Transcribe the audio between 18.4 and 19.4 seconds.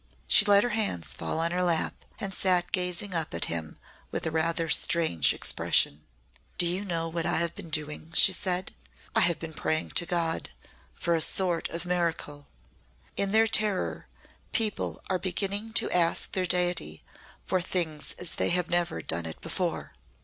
have never done it